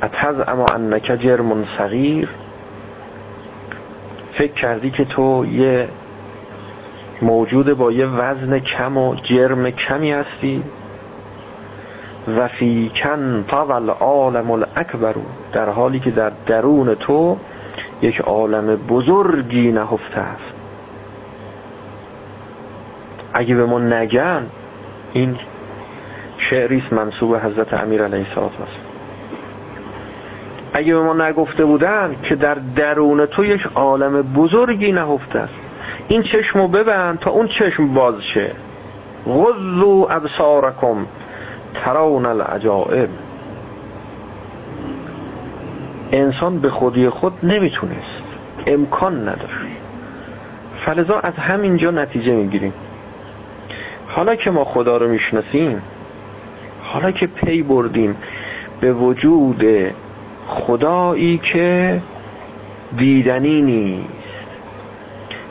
[0.03, 2.29] اتز اما انک جرم صغیر.
[4.33, 5.89] فکر کردی که تو یه
[7.21, 10.63] موجود با یه وزن کم و جرم کمی هستی.
[12.37, 15.15] و فی کن طول عالم الاکبر
[15.53, 17.37] در حالی که در درون تو
[18.01, 20.53] یک عالم بزرگی نهفته است.
[23.33, 24.45] اگه به ما نگن
[25.13, 25.37] این
[26.37, 28.79] شعریست منصوب حضرت امیر علیه السلام است
[30.73, 35.53] اگه به ما نگفته بودن که در درون تو یک عالم بزرگی نهفته است.
[36.07, 38.51] این چشمو ببند تا اون چشم باز شه
[39.27, 41.05] غضو ابصارکم.
[41.73, 43.09] ترون العجائب.
[46.11, 48.23] انسان به خودی خود نمی‌تونست.
[48.67, 49.79] امکان نداشت.
[50.85, 52.73] فلذا از همینجا نتیجه می‌گیریم.
[54.07, 55.81] حالا که ما خدا رو می‌شناسیم
[56.81, 58.15] حالا که پی بردیم
[58.81, 59.65] به وجود
[60.47, 62.01] خدایی که
[62.97, 64.09] دیدنی نیست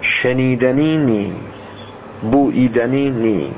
[0.01, 1.35] شنیدنی نیست
[2.33, 3.55] بویدنی نیست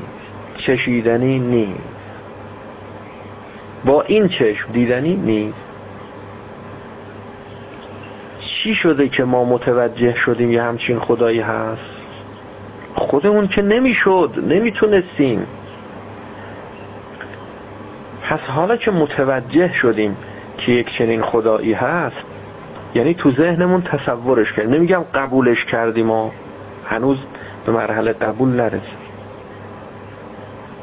[0.56, 1.99] چشیدنی نیست.
[3.84, 5.58] با این چشم دیدنی نیست.
[8.40, 11.82] چی شده که ما متوجه شدیم یه همچین خدایی هست؟
[12.94, 15.46] خودمون که نمی‌شد نمی‌تونستیم.
[18.22, 20.16] پس حالا که متوجه شدیم
[20.58, 22.24] که یک چنین خدایی هست
[22.94, 24.74] یعنی تو ذهنمون تصورش کردیم.
[24.74, 26.30] نمیگم قبولش کردیم و
[26.84, 27.18] هنوز
[27.66, 29.10] به مرحله قبول نرسید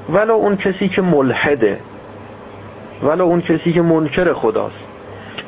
[0.09, 1.79] ولو اون کسی که ملحده.
[3.03, 4.75] ولو اون کسی که منکر خداست.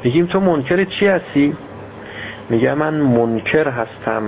[0.04, 1.54] میگیم تو منکر چی هستی؟
[2.50, 4.24] میگه من منکر هستم.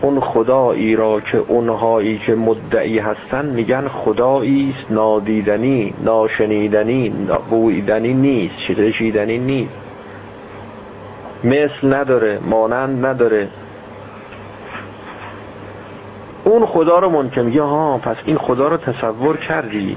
[0.00, 7.12] اون خدایی را که اونهایی که مدعی هستن میگن خدایی نادیدنی ناشنیدنی
[7.50, 8.54] بویدنی نیست.
[8.68, 9.74] چشیدنی نیست.
[11.44, 13.48] مثل نداره مانند نداره.
[16.44, 19.96] اون خدا رو منکر میگه ها پس این خدا رو تصور کردی.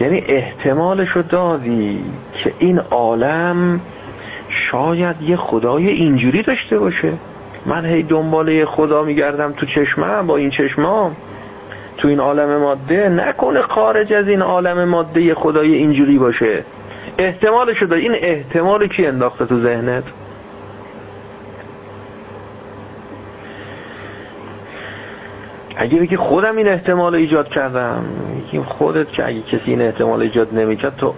[0.00, 3.80] یعنی احتمالش رو دادی که این عالم
[4.48, 7.12] شاید یه خدای اینجوری داشته باشه.
[7.66, 11.16] من هی دنباله خدا میگردم تو چشمم با این چشمام
[11.96, 16.64] تو این عالم ماده نکنه خارج از این عالم ماده یه خدای اینجوری باشه.
[17.18, 18.02] احتمالش رو دادی.
[18.02, 20.04] این احتمال کی انداخته تو ذهنت؟
[25.80, 28.04] اگه بگی خودم این احتمال ایجاد کردم
[28.36, 31.14] میگیم خودت که اگه کسی این احتمال ایجاد نمی‌کرد تو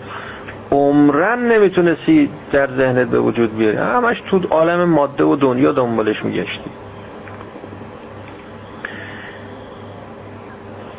[0.71, 3.77] عمرن نمی‌تونستی در ذهنت به وجود بیاری.
[3.77, 6.71] همش تو عالم ماده و دنیا دنبالش میگشتی.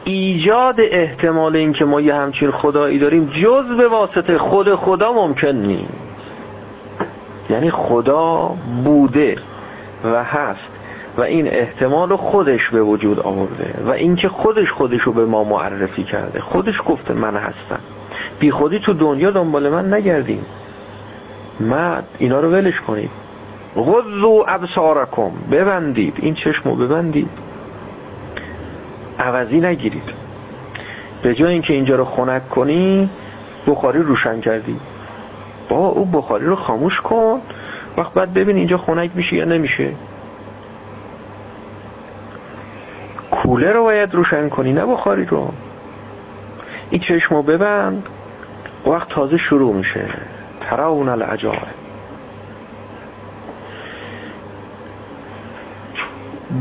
[0.04, 5.48] ایجاد احتمال این که ما یه همچین خدایی داریم جز به واسطه خود خدا ممکن
[5.48, 5.94] نیست.
[7.50, 9.38] یعنی خدا بوده
[10.04, 10.83] و هست.
[11.18, 16.04] و این احتمال خودش به وجود آورده و اینکه خودش خودش رو به ما معرفی
[16.04, 16.40] کرده.
[16.40, 17.80] خودش گفته من هستم.
[18.40, 20.46] بی خودی تو دنیا دنبال من نگردیم.
[21.60, 23.10] من اینا رو ولش کنید.
[23.76, 25.32] غضو ابصارکم.
[25.52, 26.18] ببندید.
[26.22, 27.30] این چشمو ببندید.
[29.20, 30.14] عوضی نگیرید.
[31.24, 33.10] به جای اینکه اینجا رو خنک کنی
[33.68, 34.80] بخاری روشن کردی.
[35.70, 37.42] با او بخاری رو خاموش کن.
[37.98, 39.94] وقت بعد ببین اینجا خنک میشه یا نمیشه.
[43.34, 45.54] کوله رو باید روشن کنی نه بخاری رو.
[46.90, 48.10] این چشمو ببند
[48.86, 50.06] وقت تازه شروع میشه.
[50.62, 51.84] تراون العجائب.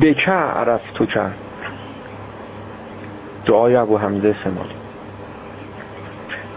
[0.00, 1.36] بکه عرف تو کرد
[3.44, 4.74] دعای ابو حمزه سمالی.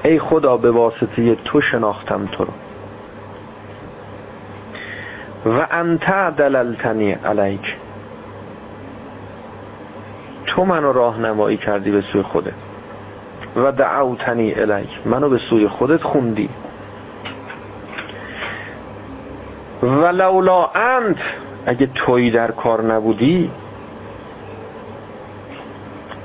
[0.04, 2.54] ای خدا به واسطه تو شناختم تو رو.
[5.45, 7.78] و انت دللتنی علیک.
[10.56, 12.54] تو منو راهنمایی کردی به سوی خودت.
[13.56, 14.89] و دعوتنی الیک.
[15.06, 16.50] منو به سوی خودت خوندی.
[19.84, 21.18] و لولا انت
[21.65, 23.52] اگه توی در کار نبودی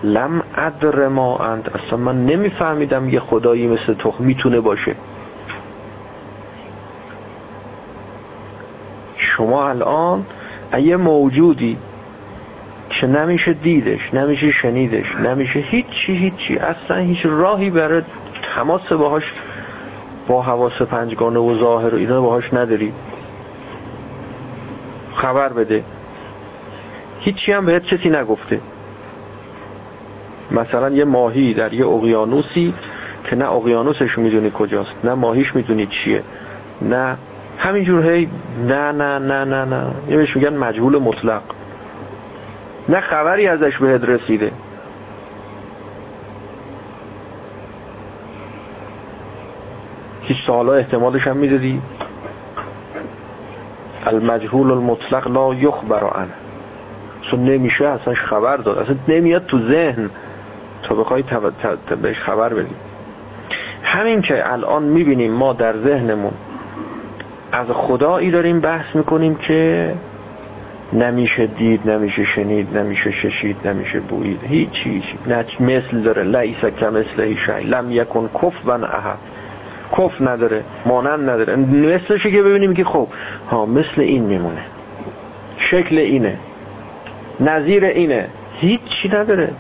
[0.03, 1.77] لم ادر ما انت.
[1.77, 4.97] اصلا من نمیفهمیدم یه خدایی مثل تو می‌تونه باشه.
[9.17, 10.27] شما الان
[10.79, 11.79] یه موجودی
[13.07, 16.59] نمیشه دیدش نمیشه شنیدش نمیشه هیچی هیچی.
[16.59, 18.03] اصلا هیچ راهی برای
[18.55, 19.33] تماس باهاش
[20.29, 22.93] با حواس پنجگانه و ظاهر و اینا باهاش نداری.
[25.15, 25.85] خبر بده.
[27.21, 28.61] هیچی هم بهت کسی نگفته.
[30.51, 32.75] مثلا یه ماهی در یه اقیانوسی
[33.25, 36.23] که نه اقیانوسش می‌دونی کجاست نه ماهیش می‌دونی چیه
[36.83, 37.17] نه.
[37.59, 38.29] همینجور هی
[38.69, 39.91] نه نه نه نه نه.
[40.09, 41.43] یه بهش میگن مجهول مطلق.
[42.91, 44.53] نه خبری ازش بهت رسیده.
[50.23, 51.83] هیچ سالا احتمالش هم می‌دادی؟
[54.07, 56.31] المجهول المطلق لا یخبر عنه.
[57.27, 58.79] اصلا نمیشه اصلا خبر داد.
[58.79, 60.11] اصلا نمیاد تو ذهن.
[60.83, 61.25] تا بخوای
[62.03, 62.75] بهش خبر بدی.
[63.83, 66.33] همین که الان می‌بینیم ما در ذهنمون
[67.53, 69.95] از خدایی داریم بحث می‌کنیم که
[70.93, 76.23] نمیشه دید نمیشه شنید نمیشه ششید نمیشه بویید هیچ هیچ نه مثل داره.
[76.23, 78.31] لیس کم مثل شای لم یکن
[78.67, 79.19] بن احد.
[79.99, 81.57] کف نداره مانند نداره.
[81.57, 83.09] مثلشه که ببینیم که خب
[83.51, 84.65] ها مثل این میمونه.
[85.57, 86.39] شکل اینه.
[87.41, 88.29] نظیر اینه.
[88.55, 89.53] هیچی نداره.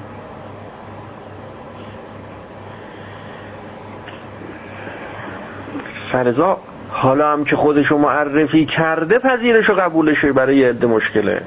[6.13, 6.59] فرضا
[6.91, 11.43] حالا هم که خودشو معرفی کرده پذیرش و قبولشه برای یه عده مشکله.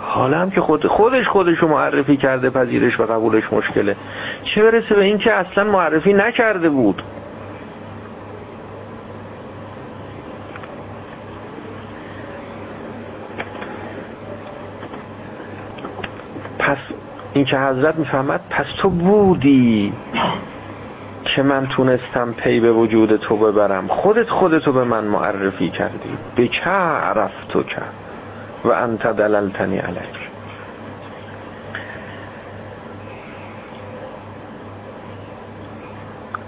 [0.00, 3.96] حالا هم که خود خودش خودشو معرفی کرده پذیرش و قبولش مشکله.
[4.44, 7.02] چه برسه به این که اصلا معرفی نکرده بود.
[16.58, 16.78] پس
[17.32, 19.92] این که حضرت می‌فهمد پس تو بودی.
[21.36, 23.88] که من تونستم پی به وجود تو ببرم.
[23.88, 26.18] خودت خودتو به من معرفی کردی.
[26.36, 27.92] به چه عرفت تو کرد
[28.64, 30.30] و انت دللتنی علیک.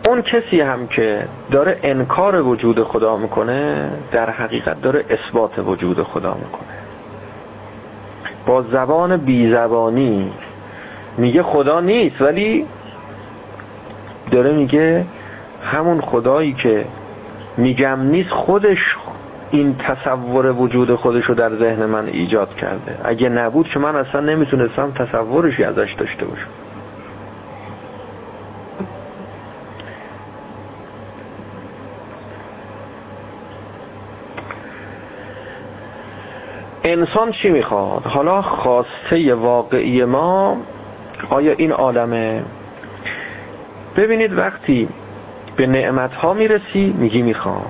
[0.08, 6.34] اون کسی هم که داره انکار وجود خدا می‌کنه در حقیقت داره اثبات وجود خدا
[6.34, 6.76] می‌کنه.
[8.46, 10.32] با زبان بیزبانی
[11.18, 12.66] میگه خدا نیست ولی
[14.30, 15.04] داره میگه
[15.62, 16.84] همون خدایی که
[17.56, 18.96] میگم نیست خودش
[19.50, 22.98] این تصور وجود خودش رو در ذهن من ایجاد کرده.
[23.04, 26.48] اگه نبود که من اصلا نمی‌تونستم تصورشی ازش داشته باشم.
[36.84, 40.56] انسان چی می‌خواد؟ حالا خواسته واقعی ما
[41.30, 42.44] آیا این عالمه
[43.96, 44.88] ببینید وقتی
[45.56, 47.66] به نعمت ها می‌رسی میگی می‌خوام.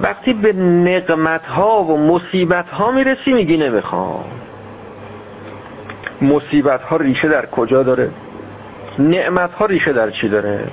[0.00, 4.24] وقتی به نقمت ها و مصیبت ها می‌رسی میگی نمی‌خوام.
[6.22, 8.10] مصیبت ها ریشه در کجا داره؟
[8.98, 10.70] نعمت ها ریشه در چی داره؟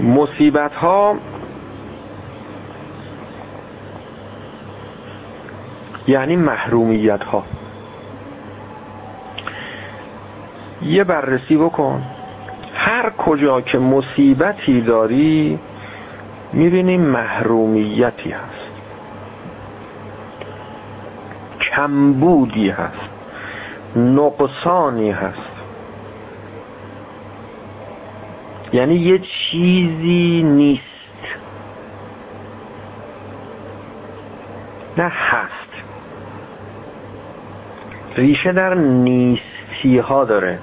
[0.00, 1.16] مصیبت ها
[6.06, 7.44] یعنی محرومیت ها
[10.82, 12.02] یه بررسی بکن.
[12.74, 15.58] هر کجا که مصیبتی داری
[16.52, 18.70] می‌بینی محرومیتی هست.
[21.60, 23.10] کمبودی هست.
[23.96, 25.50] نقصانی هست.
[28.72, 30.82] یعنی یه چیزی نیست.
[34.98, 35.53] نه هست.
[38.16, 40.58] ریشه در نیستی ها داره.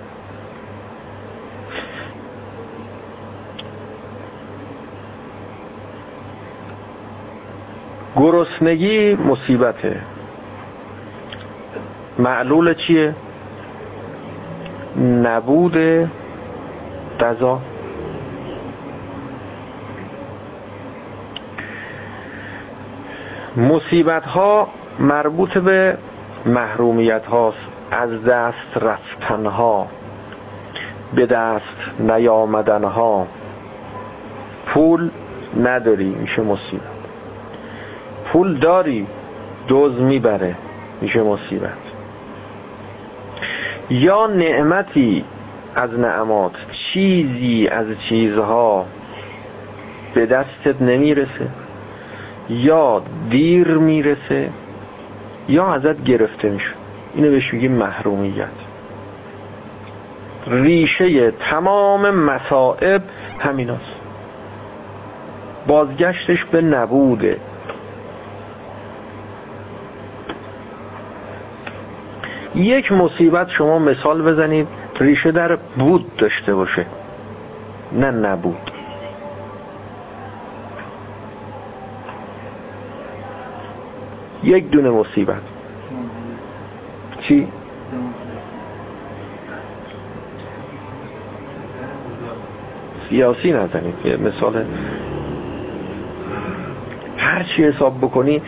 [8.15, 10.01] گرسنگی مصیبته.
[12.19, 13.15] معلول چیه؟
[14.97, 15.77] نبود
[17.19, 17.61] غذا.
[23.55, 24.67] مصیبت ها
[24.99, 25.97] مربوط به
[26.45, 27.57] محرومیت هاست
[27.91, 29.87] از دست رفتن ها
[31.13, 33.27] به دست نیامدن ها
[34.65, 35.09] پول
[35.63, 36.81] نداری میشه مصیبت.
[38.25, 39.07] پول داری
[39.67, 40.55] دوز می‌بره
[41.01, 41.77] میشه مصیبت.
[43.89, 45.25] یا نعمتی
[45.75, 48.85] از نعمات چیزی از چیزها
[50.13, 51.49] به دستت نمی‌رسه.
[52.49, 54.49] یا دیر می‌رسه.
[55.51, 56.71] یا ازت گرفته میشه.
[57.15, 58.47] اینو بهش میگیم محرومیت.
[60.47, 63.01] ریشه تمام مسائب
[63.39, 63.95] همیناست.
[65.67, 67.37] بازگشتش به نبوده.
[72.55, 74.67] یک مصیبت شما مثال بزنید
[74.99, 76.85] ریشه در بود داشته باشه.
[77.91, 78.71] نه نبود.
[84.51, 85.41] یک دونه مصیبت.
[87.21, 87.47] چی؟
[93.09, 93.95] سیاسی نزنید.
[94.05, 94.65] یه مثال.
[97.17, 98.41] هر چی حساب بکنی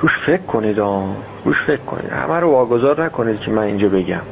[0.00, 2.12] روش فکر کنید آن روش فکر کنید.
[2.12, 4.22] همه رو واگذار نکنید که من اینجا بگم.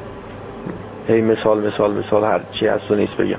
[1.09, 3.39] هی مثال مثال مثال هر چی هست و نیست بگم.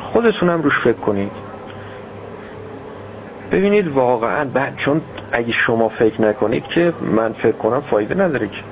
[0.00, 1.47] خودتونم روش فکر کنید.
[3.52, 5.00] ببینید واقعا بعد چون
[5.32, 8.62] اگه شما فکر نکنید که من فکر کنم فایده نداره که.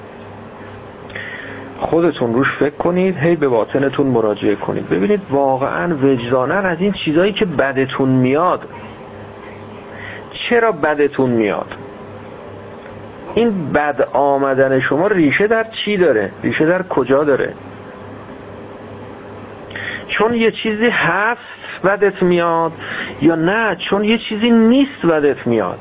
[1.79, 4.89] خودتون روش فکر کنید هی به باطنتون مراجعه کنید.
[4.89, 8.69] ببینید واقعا وجدانن از این چیزایی که بدتون میاد.
[10.33, 11.77] چرا بدتون میاد؟
[13.35, 17.55] این بد آمدن شما ریشه در چی داره؟ ریشه در کجا داره؟
[20.09, 21.41] چون یه چیزی هست
[21.85, 22.73] بدت میاد
[23.23, 25.79] یا نه چون یه چیزی نیست بدت میاد.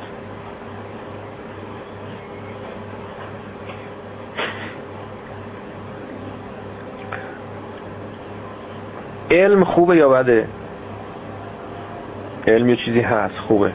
[9.32, 10.48] علم خوبه یا بده؟
[12.48, 13.72] علم یه چیزی هست خوبه.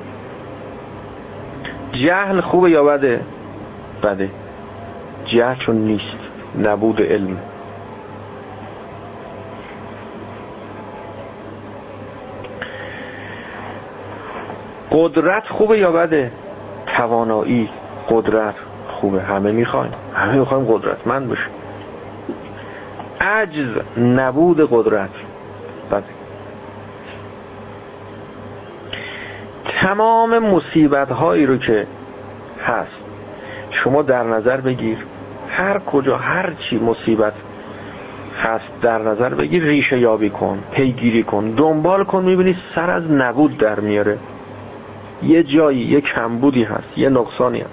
[1.92, 3.20] جهل خوبه یا بده؟
[4.02, 4.30] بده.
[5.24, 6.18] جهل چون نیست
[6.58, 7.38] نبود علم.
[14.90, 16.32] قدرت خوبه یا بده؟
[16.86, 17.70] توانایی
[18.08, 18.54] قدرت
[18.88, 19.22] خوبه.
[19.22, 21.52] همه می‌خوایم همه می‌خوایم قدرتمند باشیم
[23.20, 23.68] عجز
[23.98, 25.10] نبود قدرت.
[25.92, 26.04] بده
[29.80, 31.86] تمام مصیبت هایی رو که
[32.64, 32.90] هست
[33.70, 34.98] شما در نظر بگیر.
[35.48, 37.32] هر کجا هر چی مصیبت
[38.42, 39.64] هست در نظر بگیر.
[39.64, 44.18] ریشه یابی کن پیگیری کن دنبال کن می‌بینی سر از نبود در میاره.
[45.22, 47.70] یه جایی یه کمبودی هست یه نقصانی هست.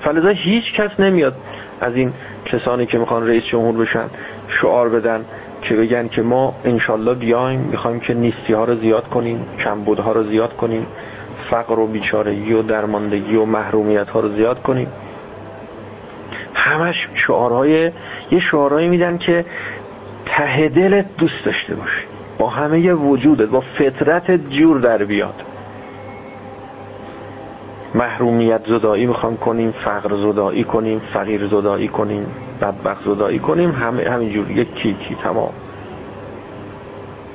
[0.00, 1.36] فلذا هیچ کس نمیاد
[1.80, 2.12] از این
[2.44, 4.06] کسانی که می‌خوان رئیس جمهور بشن
[4.48, 5.24] شعار بدن
[5.62, 10.12] که بگن که ما انشالله بیایم می‌خوایم که نیستی ها رو زیاد کنیم کمبود ها
[10.12, 10.86] رو زیاد کنیم
[11.50, 14.88] فقر و بیچارگی و درماندگی و محرومیت ها رو زیاد کنیم.
[16.54, 17.90] همش شعارهای
[18.30, 19.44] یه شعارهایی میدن که
[20.26, 22.06] ته دلت دوست داشته باشی
[22.38, 25.34] با همه وجودت با فطرت جور در بیاد.
[27.96, 32.26] محرومیت زدایی می‌خوام کنیم فقر زدایی کنیم فقیر زدایی کنیم
[32.60, 34.50] بدبخت زدایی کنیم همه همینجور.
[34.50, 35.52] یک کیکی تمام.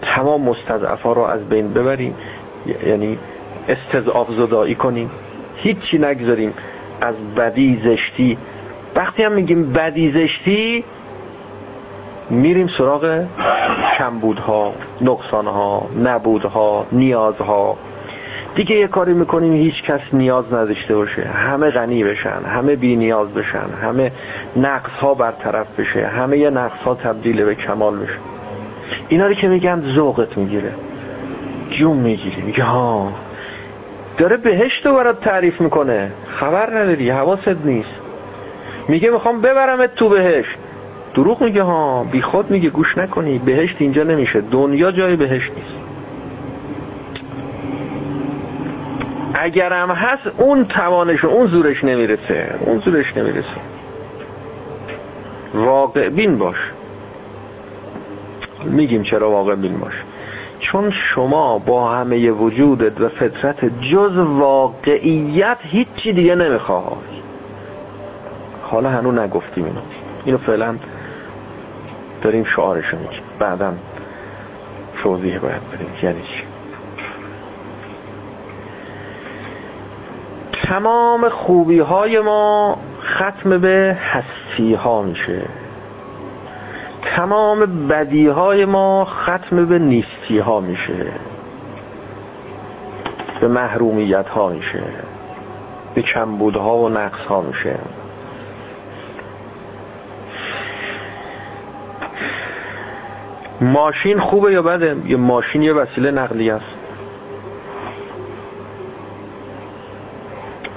[0.01, 2.15] تمام مستضعفا رو از بین ببریم.
[2.87, 3.17] یعنی
[3.67, 5.11] استضعاف زدایی کنیم.
[5.55, 6.53] هیچی نگذاریم.
[7.01, 8.37] از بدی زشتی.
[8.95, 10.83] وقتی هم میگیم بدی زشتی
[12.29, 13.25] میریم سراغ
[13.97, 17.77] کمبودها نقصانها نبودها نیازها.
[18.55, 21.21] دیگه یه کاری می‌کنیم هیچ کس نیاز نداشته باشه.
[21.21, 24.11] همه غنی بشن همه بی نیاز بشن همه
[24.55, 28.19] نقص ها برطرف بشه همه یه نقص ها تبدیل به کمال بشه.
[29.09, 30.71] اینا رو که میگن ذوقت می‌گیره.
[31.69, 32.41] جون می‌گیری.
[32.41, 33.11] میگه ها.
[34.17, 36.11] داره بهشت رو برات تعریف می‌کنه.
[36.27, 37.95] خبر نداری حواست نیست.
[38.87, 40.57] میگه می‌خوام ببرمت تو بهشت.
[41.13, 42.03] دروغ میگه ها.
[42.03, 44.41] بی خود میگه گوش نکنی بهشت اینجا نمیشه.
[44.41, 45.90] دنیا جای بهشت نیست.
[49.33, 52.55] اگرم هست اون توانش اون زورش نمی‌رسه.
[52.59, 53.57] اون زورش نمی‌رسه.
[55.53, 56.71] واقع بین باش.
[58.63, 59.93] میگیم چرا واقع بین باش.
[60.59, 66.97] چون شما با همه وجودت و فطرت جز واقعیت هیچی دیگه نمی‌خواه
[68.63, 69.79] حالا هنو نگفتیم اینو.
[70.25, 70.75] اینو فعلا
[72.21, 73.21] داریم شعارشو میگیم.
[73.39, 73.73] بعدا
[75.03, 75.87] توضیح باید بدیم.
[76.03, 76.43] یعنی چی؟
[80.71, 85.41] تمام خوبی های ما ختم به هستی ها میشه.
[87.01, 91.11] تمام بدی های ما ختم به نیستی ها میشه.
[93.41, 94.83] به محرومیت ها میشه.
[95.95, 97.79] به کمبود ها و نقص ها میشه.
[103.61, 106.80] ماشین خوبه یا بده؟ یه ماشین یه وسیله نقلی است.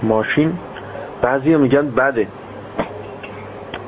[0.04, 0.52] ماشین.
[1.22, 2.28] بعضی میگن بده.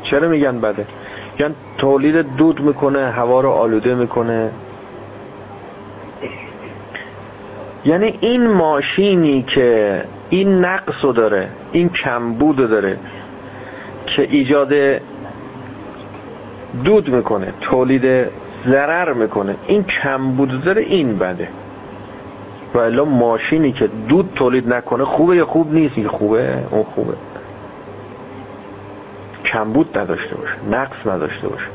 [0.03, 0.87] چرا میگن بده؟
[1.33, 4.51] میگن تولید دود می‌کنه هوا رو آلوده می‌کنه.
[7.85, 12.99] یعنی این ماشینی که این نقص رو داره این کمبود داره
[14.07, 14.73] که ایجاد
[16.85, 18.29] دود می‌کنه تولید
[18.67, 19.57] ضرر می‌کنه.
[19.67, 21.49] این کمبود داره این بده.
[22.75, 27.15] و الا ماشینی که دود تولید نکنه خوبه یا خوب نیست؟ این خوبه اون خوبه.
[29.45, 31.67] کمبود نداشته باشه نقص نداشته باشه.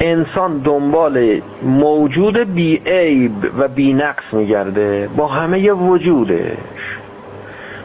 [0.00, 6.98] انسان دنبال موجود بی عیب و بی نقص میگرده با همه وجودش.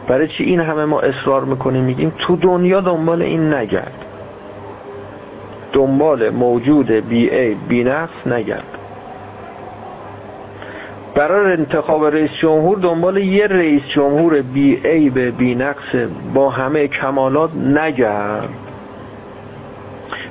[0.08, 4.04] برای چی این همه ما اصرار می‌کنیم؟ میگیم تو دنیا دنبال این نگرد.
[5.72, 8.79] دنبال موجود بی عیب بی نقص نگرد.
[11.14, 15.94] برای انتخاب رئیس جمهور دنبال یه رئیس جمهور بی عیب بی نقص
[16.34, 18.48] با همه کمالات نگرد.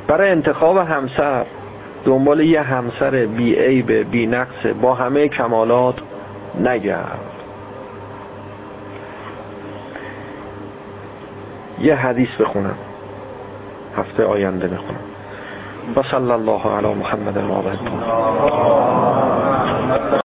[0.07, 1.45] برای انتخاب همسر
[2.05, 5.95] دنبال یه همسر بی عیب بی نقص با همه کمالات
[6.59, 7.19] نگرد.
[11.79, 12.77] یه حدیث بخونم.
[13.97, 14.99] هفته آینده بخونم.
[15.95, 17.39] و صلی الله علی محمد و